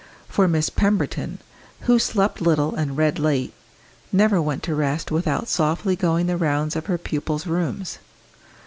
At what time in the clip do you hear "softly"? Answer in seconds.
5.47-5.95